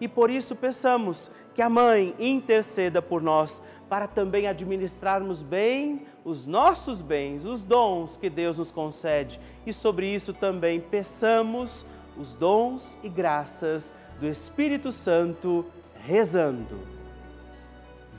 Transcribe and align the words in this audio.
e 0.00 0.06
por 0.06 0.30
isso 0.30 0.54
peçamos 0.54 1.30
que 1.54 1.62
a 1.62 1.70
Mãe 1.70 2.14
interceda 2.18 3.00
por 3.00 3.22
nós 3.22 3.62
para 3.88 4.06
também 4.06 4.46
administrarmos 4.46 5.42
bem 5.42 6.06
os 6.24 6.44
nossos 6.44 7.00
bens, 7.00 7.46
os 7.46 7.64
dons 7.64 8.16
que 8.16 8.28
Deus 8.28 8.58
nos 8.58 8.70
concede. 8.70 9.40
E 9.64 9.72
sobre 9.72 10.12
isso 10.12 10.34
também 10.34 10.80
peçamos 10.80 11.86
os 12.18 12.34
dons 12.34 12.98
e 13.02 13.08
graças 13.08 13.94
do 14.18 14.26
Espírito 14.26 14.90
Santo, 14.90 15.64
rezando. 16.04 16.78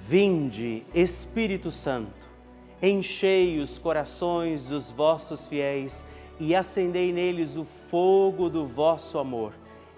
Vinde, 0.07 0.85
Espírito 0.95 1.69
Santo, 1.69 2.27
enchei 2.81 3.59
os 3.59 3.77
corações 3.77 4.69
dos 4.69 4.89
vossos 4.89 5.47
fiéis 5.47 6.05
e 6.39 6.55
acendei 6.55 7.11
neles 7.11 7.57
o 7.57 7.65
fogo 7.65 8.49
do 8.49 8.65
vosso 8.65 9.17
amor. 9.17 9.51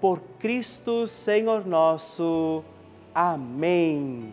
por 0.00 0.20
Cristo 0.38 1.06
Senhor 1.06 1.66
nosso. 1.66 2.64
Amém. 3.14 4.32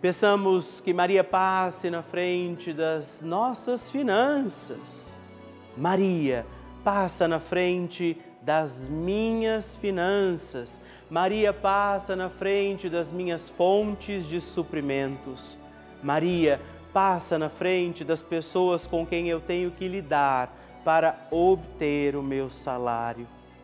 Peçamos 0.00 0.80
que 0.80 0.94
Maria 0.94 1.24
passe 1.24 1.90
na 1.90 2.02
frente 2.02 2.72
das 2.72 3.20
nossas 3.20 3.90
finanças. 3.90 5.16
Maria, 5.76 6.46
passa 6.84 7.26
na 7.26 7.40
frente 7.40 8.16
das 8.40 8.88
minhas 8.88 9.74
finanças. 9.74 10.80
Maria 11.10 11.52
passa 11.52 12.14
na 12.14 12.30
frente 12.30 12.88
das 12.88 13.10
minhas 13.10 13.48
fontes 13.48 14.28
de 14.28 14.40
suprimentos. 14.40 15.58
Maria 16.02 16.60
passa 16.92 17.38
na 17.38 17.48
frente 17.48 18.04
das 18.04 18.22
pessoas 18.22 18.86
com 18.86 19.04
quem 19.04 19.28
eu 19.28 19.40
tenho 19.40 19.70
que 19.70 19.88
lidar 19.88 20.54
para 20.84 21.26
obter 21.30 22.14
o 22.14 22.22
meu 22.22 22.48
salário. 22.48 23.26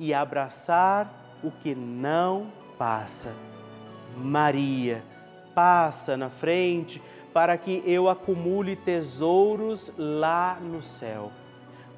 e 0.00 0.14
abraçar 0.14 1.12
o 1.44 1.50
que 1.50 1.74
não 1.74 2.46
passa. 2.78 3.34
Maria, 4.16 5.02
passa 5.54 6.16
na 6.16 6.30
frente 6.30 7.00
para 7.34 7.56
que 7.58 7.82
eu 7.86 8.08
acumule 8.08 8.74
tesouros 8.74 9.92
lá 9.98 10.58
no 10.60 10.82
céu. 10.82 11.30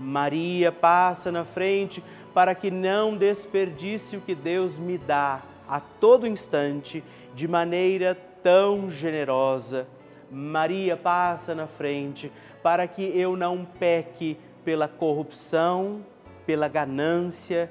Maria, 0.01 0.73
passa 0.73 1.31
na 1.31 1.45
frente 1.45 2.03
para 2.35 2.57
que 2.57 2.73
não 2.73 3.17
desperdice 3.17 4.17
o 4.17 4.21
que 4.21 4.35
Deus 4.35 4.77
me 4.77 4.99
dá 4.99 5.41
a 5.69 5.79
todo 5.79 6.27
instante 6.27 7.05
de 7.35 7.47
maneira 7.47 8.19
tão 8.43 8.91
generosa. 8.91 9.87
Maria 10.29 10.97
passa 10.97 11.55
na 11.55 11.69
frente 11.69 12.33
para 12.65 12.89
que 12.89 13.03
eu 13.17 13.37
não 13.37 13.65
peque 13.65 14.37
pela 14.65 14.89
corrupção, 14.89 16.05
pela 16.45 16.67
ganância 16.67 17.71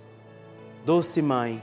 Doce 0.85 1.21
Mãe, 1.21 1.61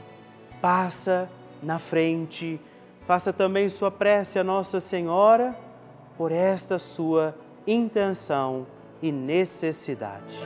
passa 0.60 1.28
na 1.62 1.78
frente, 1.78 2.60
faça 3.06 3.32
também 3.32 3.68
sua 3.68 3.90
prece 3.90 4.38
a 4.38 4.44
Nossa 4.44 4.78
Senhora 4.78 5.56
por 6.16 6.30
esta 6.30 6.78
sua 6.78 7.34
intenção 7.66 8.66
e 9.02 9.10
necessidade. 9.10 10.38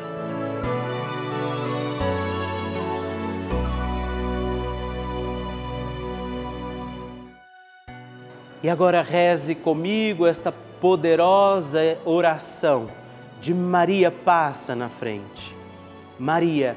E 8.62 8.70
agora 8.70 9.02
reze 9.02 9.54
comigo 9.54 10.26
esta 10.26 10.52
poderosa 10.80 11.98
oração 12.04 12.88
de 13.40 13.52
Maria 13.52 14.10
passa 14.10 14.74
na 14.74 14.88
frente. 14.88 15.54
Maria 16.18 16.76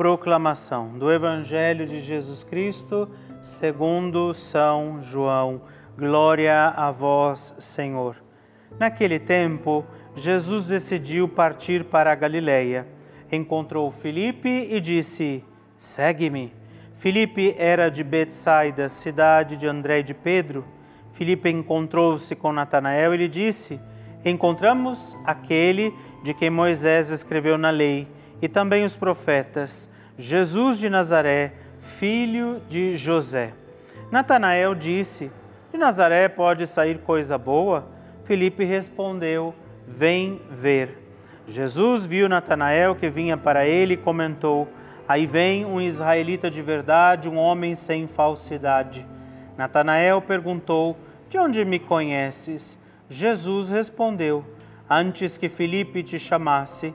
Proclamação 0.00 0.96
do 0.98 1.12
Evangelho 1.12 1.84
de 1.84 2.00
Jesus 2.00 2.42
Cristo, 2.42 3.06
segundo 3.42 4.32
São 4.32 5.02
João. 5.02 5.60
Glória 5.94 6.68
a 6.68 6.90
vós, 6.90 7.54
Senhor. 7.58 8.16
Naquele 8.78 9.18
tempo, 9.18 9.84
Jesus 10.16 10.68
decidiu 10.68 11.28
partir 11.28 11.84
para 11.84 12.10
a 12.10 12.14
Galiléia. 12.14 12.86
Encontrou 13.30 13.90
Filipe 13.90 14.48
e 14.48 14.80
disse: 14.80 15.44
Segue-me. 15.76 16.50
Filipe 16.94 17.54
era 17.58 17.90
de 17.90 18.02
Betsaida, 18.02 18.88
cidade 18.88 19.54
de 19.54 19.66
André 19.66 19.98
e 19.98 20.02
de 20.02 20.14
Pedro. 20.14 20.64
Filipe 21.12 21.50
encontrou-se 21.50 22.34
com 22.34 22.54
Natanael 22.54 23.12
e 23.12 23.18
lhe 23.18 23.28
disse: 23.28 23.78
encontramos 24.24 25.14
aquele 25.26 25.94
de 26.22 26.32
quem 26.32 26.48
Moisés 26.48 27.10
escreveu 27.10 27.58
na 27.58 27.68
lei 27.68 28.08
e 28.42 28.48
também 28.48 28.84
os 28.84 28.96
profetas, 28.96 29.88
Jesus 30.16 30.78
de 30.78 30.88
Nazaré, 30.88 31.52
filho 31.78 32.60
de 32.68 32.96
José. 32.96 33.52
Natanael 34.10 34.74
disse: 34.74 35.30
De 35.72 35.78
Nazaré 35.78 36.28
pode 36.28 36.66
sair 36.66 36.98
coisa 36.98 37.38
boa? 37.38 37.86
Filipe 38.24 38.64
respondeu: 38.64 39.54
Vem 39.86 40.40
ver. 40.50 40.98
Jesus 41.46 42.06
viu 42.06 42.28
Natanael 42.28 42.94
que 42.94 43.08
vinha 43.08 43.36
para 43.36 43.66
ele 43.66 43.94
e 43.94 43.96
comentou: 43.96 44.68
Aí 45.08 45.26
vem 45.26 45.64
um 45.64 45.80
israelita 45.80 46.50
de 46.50 46.62
verdade, 46.62 47.28
um 47.28 47.36
homem 47.36 47.74
sem 47.74 48.06
falsidade. 48.06 49.06
Natanael 49.56 50.22
perguntou: 50.22 50.96
De 51.28 51.38
onde 51.38 51.64
me 51.64 51.78
conheces? 51.78 52.80
Jesus 53.08 53.70
respondeu: 53.70 54.44
Antes 54.88 55.36
que 55.36 55.48
Felipe 55.48 56.02
te 56.02 56.18
chamasse, 56.18 56.94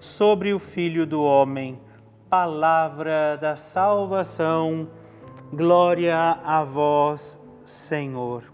sobre 0.00 0.52
o 0.52 0.58
Filho 0.58 1.04
do 1.06 1.22
Homem. 1.22 1.80
palavra 2.30 3.36
da 3.40 3.56
salvação. 3.56 4.86
Glória 5.50 6.14
a 6.44 6.62
vós, 6.62 7.40
Senhor. 7.64 8.44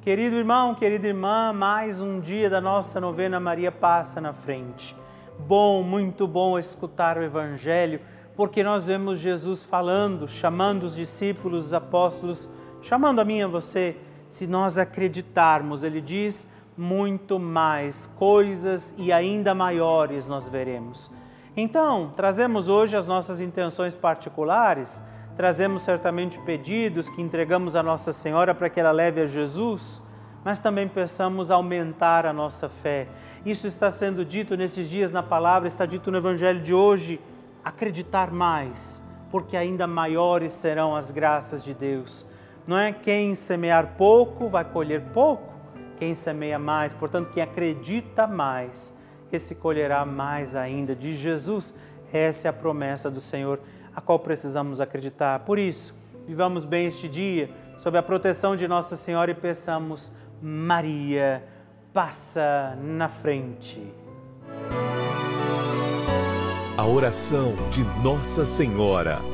Querido 0.00 0.36
irmão, 0.36 0.74
querida 0.74 1.06
irmã, 1.06 1.52
mais 1.52 2.00
um 2.00 2.18
dia 2.18 2.48
da 2.48 2.60
nossa 2.62 3.00
novena 3.00 3.38
Maria 3.38 3.70
passa 3.70 4.20
na 4.20 4.32
frente. 4.32 4.96
Bom, 5.38 5.82
muito 5.82 6.26
bom 6.26 6.58
escutar 6.58 7.18
o 7.18 7.22
Evangelho, 7.22 8.00
porque 8.34 8.64
nós 8.64 8.86
vemos 8.86 9.18
Jesus 9.18 9.64
falando, 9.64 10.26
chamando 10.26 10.84
os 10.84 10.96
discípulos, 10.96 11.66
os 11.66 11.74
apóstolos, 11.74 12.48
chamando 12.80 13.20
a 13.20 13.24
mim 13.24 13.38
e 13.38 13.42
a 13.42 13.48
você, 13.48 13.96
se 14.28 14.46
nós 14.46 14.78
acreditarmos, 14.78 15.84
ele 15.84 16.00
diz, 16.00 16.50
muito 16.76 17.38
mais 17.38 18.06
coisas 18.06 18.94
e 18.98 19.12
ainda 19.12 19.54
maiores 19.54 20.26
nós 20.26 20.48
veremos. 20.48 21.10
Então, 21.56 22.12
trazemos 22.16 22.68
hoje 22.68 22.96
as 22.96 23.06
nossas 23.06 23.40
intenções 23.40 23.94
particulares, 23.94 25.02
trazemos 25.36 25.82
certamente 25.82 26.38
pedidos 26.40 27.08
que 27.08 27.22
entregamos 27.22 27.76
a 27.76 27.82
Nossa 27.82 28.12
Senhora 28.12 28.54
para 28.54 28.68
que 28.68 28.80
ela 28.80 28.90
leve 28.90 29.20
a 29.20 29.26
Jesus, 29.26 30.02
mas 30.44 30.58
também 30.58 30.88
pensamos 30.88 31.50
aumentar 31.50 32.26
a 32.26 32.32
nossa 32.32 32.68
fé. 32.68 33.08
Isso 33.46 33.66
está 33.66 33.90
sendo 33.90 34.24
dito 34.24 34.56
nesses 34.56 34.90
dias 34.90 35.12
na 35.12 35.22
palavra, 35.22 35.68
está 35.68 35.86
dito 35.86 36.10
no 36.10 36.18
Evangelho 36.18 36.60
de 36.60 36.74
hoje, 36.74 37.20
acreditar 37.64 38.30
mais, 38.30 39.02
porque 39.30 39.56
ainda 39.56 39.86
maiores 39.86 40.52
serão 40.52 40.94
as 40.94 41.10
graças 41.10 41.62
de 41.64 41.72
Deus. 41.72 42.26
Não 42.66 42.78
é 42.78 42.92
quem 42.92 43.34
semear 43.34 43.94
pouco 43.96 44.48
vai 44.48 44.64
colher 44.64 45.00
pouco, 45.12 45.53
quem 45.98 46.14
semeia 46.14 46.58
mais, 46.58 46.92
portanto, 46.92 47.30
quem 47.32 47.42
acredita 47.42 48.26
mais 48.26 48.94
esse 49.36 49.54
colherá 49.56 50.04
mais 50.04 50.54
ainda 50.54 50.94
de 50.94 51.14
Jesus. 51.14 51.74
Essa 52.12 52.48
é 52.48 52.50
a 52.50 52.52
promessa 52.52 53.10
do 53.10 53.20
Senhor, 53.20 53.60
a 53.94 54.00
qual 54.00 54.18
precisamos 54.18 54.80
acreditar. 54.80 55.40
Por 55.40 55.58
isso, 55.58 55.94
vivamos 56.26 56.64
bem 56.64 56.86
este 56.86 57.08
dia, 57.08 57.50
sob 57.76 57.98
a 57.98 58.02
proteção 58.02 58.54
de 58.54 58.68
Nossa 58.68 58.96
Senhora 58.96 59.30
e 59.30 59.34
peçamos, 59.34 60.12
Maria, 60.40 61.44
passa 61.92 62.76
na 62.80 63.08
frente. 63.08 63.82
A 66.76 66.86
oração 66.86 67.54
de 67.70 67.84
Nossa 68.02 68.44
Senhora. 68.44 69.33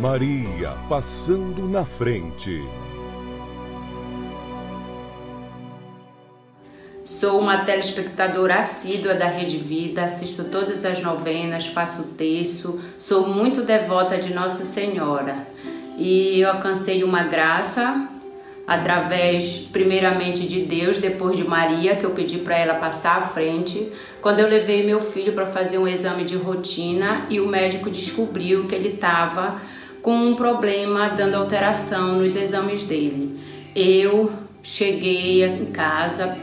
Maria 0.00 0.78
passando 0.88 1.68
na 1.68 1.84
frente. 1.84 2.64
Sou 7.04 7.38
uma 7.38 7.66
telespectadora 7.66 8.60
assídua 8.60 9.12
da 9.12 9.26
Rede 9.26 9.58
Vida, 9.58 10.04
assisto 10.04 10.44
todas 10.44 10.86
as 10.86 11.02
novenas, 11.02 11.66
faço 11.66 12.14
terço, 12.14 12.80
sou 12.98 13.28
muito 13.28 13.60
devota 13.60 14.16
de 14.16 14.32
Nossa 14.32 14.64
Senhora. 14.64 15.46
E 15.98 16.42
alcancei 16.44 17.04
uma 17.04 17.24
graça 17.24 18.08
através, 18.66 19.68
primeiramente, 19.70 20.46
de 20.46 20.62
Deus, 20.62 20.96
depois 20.96 21.36
de 21.36 21.44
Maria, 21.44 21.96
que 21.96 22.06
eu 22.06 22.12
pedi 22.12 22.38
para 22.38 22.56
ela 22.56 22.74
passar 22.74 23.18
à 23.18 23.26
frente, 23.26 23.92
quando 24.22 24.40
eu 24.40 24.48
levei 24.48 24.82
meu 24.82 25.00
filho 25.00 25.34
para 25.34 25.44
fazer 25.44 25.76
um 25.76 25.86
exame 25.86 26.24
de 26.24 26.36
rotina 26.36 27.26
e 27.28 27.38
o 27.38 27.46
médico 27.46 27.90
descobriu 27.90 28.66
que 28.66 28.74
ele 28.74 28.94
estava 28.94 29.60
com 30.02 30.14
um 30.14 30.34
problema 30.34 31.08
dando 31.08 31.34
alteração 31.34 32.18
nos 32.18 32.36
exames 32.36 32.84
dele. 32.84 33.38
Eu 33.74 34.32
cheguei 34.62 35.44
em 35.44 35.66
casa, 35.66 36.36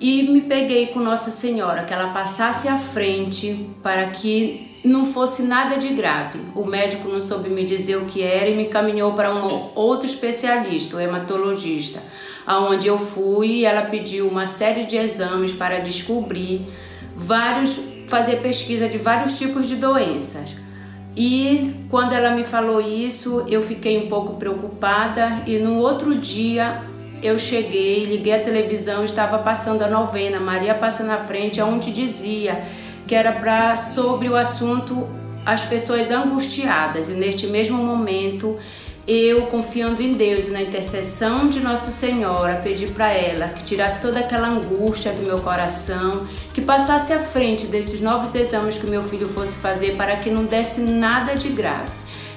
e 0.00 0.22
me 0.22 0.40
peguei 0.40 0.86
com 0.86 0.98
Nossa 0.98 1.30
Senhora, 1.30 1.84
que 1.84 1.92
ela 1.92 2.08
passasse 2.08 2.66
à 2.66 2.78
frente 2.78 3.68
para 3.82 4.06
que 4.06 4.80
não 4.82 5.04
fosse 5.04 5.42
nada 5.42 5.76
de 5.76 5.88
grave. 5.88 6.40
O 6.54 6.64
médico 6.64 7.06
não 7.06 7.20
soube 7.20 7.50
me 7.50 7.64
dizer 7.64 7.96
o 7.96 8.06
que 8.06 8.22
era 8.22 8.48
e 8.48 8.54
me 8.54 8.64
encaminhou 8.64 9.12
para 9.12 9.34
um 9.34 9.46
outro 9.74 10.06
especialista, 10.06 10.96
o 10.96 11.00
hematologista, 11.00 12.02
aonde 12.46 12.86
eu 12.86 12.98
fui 12.98 13.58
e 13.58 13.64
ela 13.66 13.82
pediu 13.82 14.26
uma 14.26 14.46
série 14.46 14.86
de 14.86 14.96
exames 14.96 15.52
para 15.52 15.80
descobrir 15.80 16.66
vários, 17.14 17.78
fazer 18.06 18.36
pesquisa 18.36 18.88
de 18.88 18.96
vários 18.96 19.36
tipos 19.36 19.68
de 19.68 19.76
doenças. 19.76 20.59
E 21.22 21.74
quando 21.90 22.14
ela 22.14 22.30
me 22.30 22.44
falou 22.44 22.80
isso, 22.80 23.44
eu 23.46 23.60
fiquei 23.60 24.02
um 24.02 24.08
pouco 24.08 24.36
preocupada 24.36 25.42
e 25.46 25.58
no 25.58 25.76
outro 25.76 26.14
dia 26.14 26.80
eu 27.22 27.38
cheguei, 27.38 28.04
liguei 28.04 28.32
a 28.32 28.42
televisão, 28.42 29.04
estava 29.04 29.36
passando 29.36 29.82
a 29.82 29.86
novena, 29.86 30.40
Maria 30.40 30.74
passa 30.74 31.02
na 31.02 31.18
frente, 31.18 31.60
onde 31.60 31.92
dizia 31.92 32.62
que 33.06 33.14
era 33.14 33.32
para 33.32 33.76
sobre 33.76 34.30
o 34.30 34.34
assunto 34.34 35.06
as 35.44 35.62
pessoas 35.62 36.10
angustiadas. 36.10 37.10
E 37.10 37.12
neste 37.12 37.46
mesmo 37.46 37.76
momento, 37.76 38.56
eu 39.06 39.46
confiando 39.46 40.02
em 40.02 40.14
Deus 40.14 40.46
e 40.46 40.50
na 40.50 40.62
intercessão 40.62 41.48
de 41.48 41.60
Nossa 41.60 41.90
Senhora, 41.90 42.60
pedi 42.62 42.86
para 42.86 43.12
ela 43.12 43.48
que 43.48 43.64
tirasse 43.64 44.00
toda 44.02 44.20
aquela 44.20 44.48
angústia 44.48 45.12
do 45.12 45.22
meu 45.22 45.38
coração, 45.38 46.26
que 46.52 46.60
passasse 46.60 47.12
à 47.12 47.18
frente 47.18 47.66
desses 47.66 48.00
novos 48.00 48.34
exames 48.34 48.78
que 48.78 48.86
meu 48.86 49.02
filho 49.02 49.28
fosse 49.28 49.56
fazer 49.56 49.96
para 49.96 50.16
que 50.16 50.30
não 50.30 50.44
desse 50.44 50.80
nada 50.80 51.34
de 51.34 51.48
grave 51.48 51.90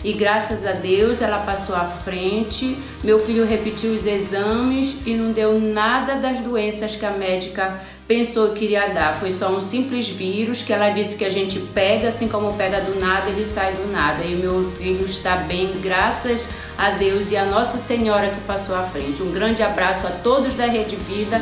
e 0.03 0.13
graças 0.13 0.65
a 0.65 0.73
Deus 0.73 1.21
ela 1.21 1.39
passou 1.39 1.75
à 1.75 1.85
frente. 1.85 2.77
Meu 3.03 3.19
filho 3.19 3.45
repetiu 3.45 3.93
os 3.93 4.05
exames 4.05 4.97
e 5.05 5.13
não 5.13 5.31
deu 5.31 5.59
nada 5.59 6.15
das 6.15 6.39
doenças 6.39 6.95
que 6.95 7.05
a 7.05 7.11
médica 7.11 7.79
pensou 8.07 8.49
que 8.49 8.65
iria 8.65 8.87
dar. 8.89 9.15
Foi 9.15 9.31
só 9.31 9.49
um 9.49 9.61
simples 9.61 10.07
vírus 10.07 10.61
que 10.61 10.73
ela 10.73 10.89
disse 10.89 11.17
que 11.17 11.23
a 11.23 11.29
gente 11.29 11.59
pega, 11.73 12.09
assim 12.09 12.27
como 12.27 12.53
pega 12.53 12.81
do 12.81 12.99
nada, 12.99 13.29
ele 13.29 13.45
sai 13.45 13.73
do 13.73 13.91
nada. 13.91 14.23
E 14.23 14.35
meu 14.35 14.69
filho 14.71 15.05
está 15.05 15.37
bem, 15.37 15.71
graças 15.81 16.47
a 16.77 16.91
Deus 16.91 17.31
e 17.31 17.37
a 17.37 17.45
Nossa 17.45 17.79
Senhora 17.79 18.29
que 18.29 18.41
passou 18.41 18.75
à 18.75 18.83
frente. 18.83 19.23
Um 19.23 19.31
grande 19.31 19.63
abraço 19.63 20.05
a 20.05 20.11
todos 20.11 20.55
da 20.55 20.65
Rede 20.65 20.95
Vida. 20.95 21.41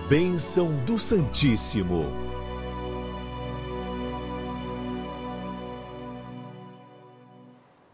Bênção 0.09 0.73
do 0.85 0.99
Santíssimo. 0.99 2.24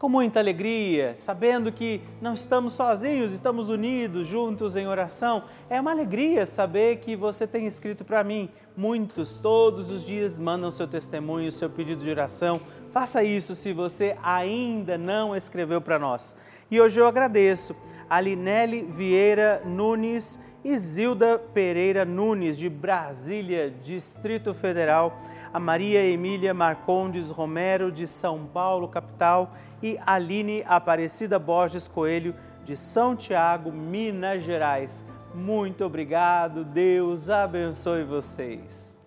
Com 0.01 0.09
muita 0.09 0.39
alegria, 0.39 1.13
sabendo 1.15 1.71
que 1.71 2.01
não 2.19 2.33
estamos 2.33 2.73
sozinhos, 2.73 3.31
estamos 3.31 3.69
unidos, 3.69 4.25
juntos 4.25 4.75
em 4.75 4.87
oração. 4.87 5.43
É 5.69 5.79
uma 5.79 5.91
alegria 5.91 6.43
saber 6.47 6.95
que 6.95 7.15
você 7.15 7.45
tem 7.45 7.67
escrito 7.67 8.03
para 8.03 8.23
mim. 8.23 8.49
Muitos, 8.75 9.39
todos 9.39 9.91
os 9.91 10.03
dias, 10.03 10.39
mandam 10.39 10.71
seu 10.71 10.87
testemunho, 10.87 11.51
seu 11.51 11.69
pedido 11.69 12.03
de 12.03 12.09
oração. 12.09 12.61
Faça 12.89 13.23
isso 13.23 13.53
se 13.53 13.73
você 13.73 14.17
ainda 14.23 14.97
não 14.97 15.35
escreveu 15.35 15.79
para 15.79 15.99
nós. 15.99 16.35
E 16.71 16.81
hoje 16.81 16.99
eu 16.99 17.05
agradeço 17.05 17.75
a 18.09 18.19
Linelli 18.19 18.81
Vieira 18.81 19.61
Nunes 19.63 20.39
e 20.63 20.75
Zilda 20.79 21.37
Pereira 21.37 22.05
Nunes, 22.05 22.57
de 22.57 22.69
Brasília, 22.69 23.71
Distrito 23.83 24.51
Federal, 24.51 25.19
a 25.53 25.59
Maria 25.59 26.03
Emília 26.03 26.55
Marcondes 26.55 27.29
Romero, 27.29 27.91
de 27.91 28.07
São 28.07 28.47
Paulo, 28.51 28.87
capital, 28.87 29.53
e 29.81 29.97
Aline 30.05 30.63
Aparecida 30.67 31.39
Borges 31.39 31.87
Coelho, 31.87 32.35
de 32.63 32.75
São 32.75 33.15
Tiago, 33.15 33.71
Minas 33.71 34.43
Gerais. 34.43 35.05
Muito 35.33 35.85
obrigado, 35.85 36.63
Deus 36.63 37.29
abençoe 37.29 38.03
vocês. 38.03 38.97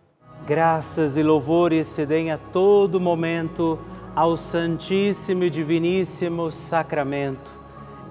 Graças 0.46 1.16
e 1.16 1.22
louvores 1.22 1.86
se 1.86 2.04
deem 2.04 2.32
a 2.32 2.38
todo 2.38 3.00
momento 3.00 3.78
ao 4.14 4.36
Santíssimo 4.36 5.44
e 5.44 5.50
Diviníssimo 5.50 6.50
Sacramento. 6.50 7.52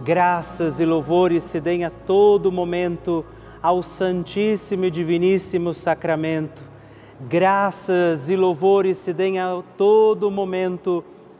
Graças 0.03 0.79
e 0.79 0.85
louvores 0.85 1.43
se 1.43 1.61
deem 1.61 1.85
a 1.85 1.89
todo 1.89 2.51
momento 2.51 3.25
ao 3.61 3.81
Santíssimo 3.81 4.85
e 4.85 4.91
Diviníssimo 4.91 5.73
Sacramento. 5.73 6.63
Graças 7.21 8.29
e 8.29 8.35
louvores 8.35 8.97
se 8.97 9.13
deem 9.13 9.39
a 9.39 9.61
todo 9.77 10.29
momento 10.29 11.03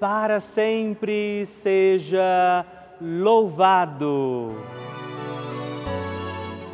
para 0.00 0.40
sempre 0.40 1.44
seja 1.44 2.64
louvado. 2.98 4.56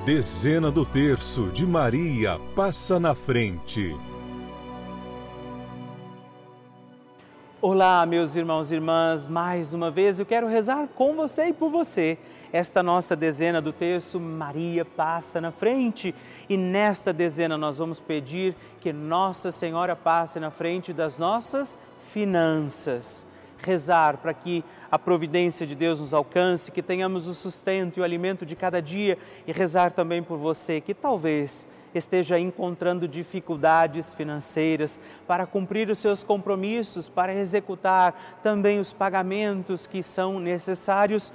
Dezena 0.04 0.70
do 0.70 0.86
terço 0.86 1.48
de 1.48 1.66
Maria 1.66 2.38
passa 2.54 3.00
na 3.00 3.16
frente. 3.16 3.96
Olá, 7.60 8.06
meus 8.06 8.36
irmãos 8.36 8.70
e 8.70 8.76
irmãs, 8.76 9.26
mais 9.26 9.74
uma 9.74 9.90
vez 9.90 10.20
eu 10.20 10.24
quero 10.24 10.46
rezar 10.46 10.86
com 10.94 11.16
você 11.16 11.48
e 11.48 11.52
por 11.52 11.68
você. 11.68 12.16
Esta 12.52 12.80
nossa 12.80 13.16
dezena 13.16 13.60
do 13.60 13.72
terço, 13.72 14.20
Maria 14.20 14.84
passa 14.84 15.40
na 15.40 15.50
frente. 15.50 16.14
E 16.48 16.56
nesta 16.56 17.12
dezena 17.12 17.58
nós 17.58 17.78
vamos 17.78 18.00
pedir 18.00 18.54
que 18.80 18.92
Nossa 18.92 19.50
Senhora 19.50 19.96
passe 19.96 20.38
na 20.38 20.52
frente 20.52 20.92
das 20.92 21.18
nossas 21.18 21.76
finanças. 22.16 23.26
Rezar 23.58 24.16
para 24.16 24.32
que 24.32 24.64
a 24.90 24.98
providência 24.98 25.66
de 25.66 25.74
Deus 25.74 26.00
nos 26.00 26.14
alcance, 26.14 26.72
que 26.72 26.80
tenhamos 26.80 27.26
o 27.26 27.34
sustento 27.34 27.98
e 27.98 28.00
o 28.00 28.04
alimento 28.04 28.46
de 28.46 28.56
cada 28.56 28.80
dia 28.80 29.18
e 29.46 29.52
rezar 29.52 29.92
também 29.92 30.22
por 30.22 30.38
você 30.38 30.80
que 30.80 30.94
talvez 30.94 31.68
esteja 31.94 32.38
encontrando 32.38 33.06
dificuldades 33.06 34.14
financeiras 34.14 34.98
para 35.26 35.44
cumprir 35.44 35.90
os 35.90 35.98
seus 35.98 36.24
compromissos, 36.24 37.06
para 37.06 37.34
executar 37.34 38.38
também 38.42 38.80
os 38.80 38.94
pagamentos 38.94 39.86
que 39.86 40.02
são 40.02 40.40
necessários 40.40 41.34